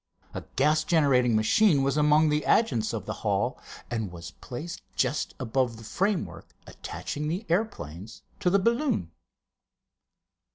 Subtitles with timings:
[0.33, 3.61] A gas generating machine was among the adjuncts of the hull,
[3.91, 9.11] and was placed just above the framework attaching the airplanes to the balloon.